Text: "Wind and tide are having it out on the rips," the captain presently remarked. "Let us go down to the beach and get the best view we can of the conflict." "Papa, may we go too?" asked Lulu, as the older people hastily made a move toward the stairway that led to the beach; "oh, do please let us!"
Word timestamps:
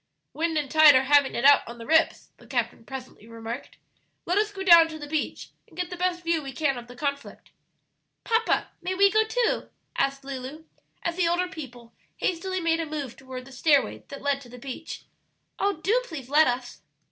"Wind 0.33 0.57
and 0.57 0.71
tide 0.71 0.95
are 0.95 1.03
having 1.03 1.35
it 1.35 1.45
out 1.45 1.61
on 1.67 1.77
the 1.77 1.85
rips," 1.85 2.29
the 2.37 2.47
captain 2.47 2.83
presently 2.85 3.27
remarked. 3.27 3.77
"Let 4.25 4.39
us 4.39 4.51
go 4.51 4.63
down 4.63 4.87
to 4.87 4.97
the 4.97 5.05
beach 5.05 5.51
and 5.67 5.77
get 5.77 5.91
the 5.91 5.95
best 5.95 6.23
view 6.23 6.41
we 6.41 6.53
can 6.53 6.75
of 6.75 6.87
the 6.87 6.95
conflict." 6.95 7.51
"Papa, 8.23 8.69
may 8.81 8.95
we 8.95 9.11
go 9.11 9.23
too?" 9.23 9.69
asked 9.95 10.23
Lulu, 10.25 10.63
as 11.03 11.17
the 11.17 11.27
older 11.27 11.47
people 11.47 11.93
hastily 12.17 12.59
made 12.59 12.79
a 12.79 12.87
move 12.87 13.15
toward 13.15 13.45
the 13.45 13.51
stairway 13.51 14.03
that 14.07 14.23
led 14.23 14.41
to 14.41 14.49
the 14.49 14.57
beach; 14.57 15.03
"oh, 15.59 15.73
do 15.73 16.01
please 16.07 16.29
let 16.29 16.47
us!" 16.47 16.81